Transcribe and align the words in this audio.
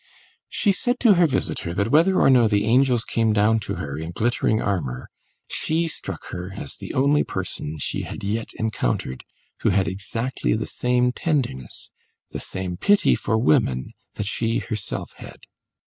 She 0.49 0.71
said 0.71 0.99
to 1.01 1.13
her 1.13 1.27
visitor 1.27 1.75
that 1.75 1.91
whether 1.91 2.19
or 2.19 2.31
no 2.31 2.47
the 2.47 2.65
angels 2.65 3.05
came 3.05 3.33
down 3.33 3.59
to 3.59 3.75
her 3.75 3.99
in 3.99 4.09
glittering 4.13 4.59
armour, 4.59 5.11
she 5.47 5.87
struck 5.87 6.31
her 6.31 6.53
as 6.55 6.75
the 6.75 6.95
only 6.95 7.23
person 7.23 7.77
she 7.77 8.01
had 8.01 8.23
yet 8.23 8.49
encountered 8.55 9.23
who 9.59 9.69
had 9.69 9.87
exactly 9.87 10.55
the 10.55 10.65
same 10.65 11.11
tenderness, 11.11 11.91
the 12.31 12.39
same 12.39 12.77
pity, 12.77 13.13
for 13.13 13.37
women 13.37 13.91
that 14.15 14.25
she 14.25 14.57
herself 14.57 15.13
had. 15.17 15.41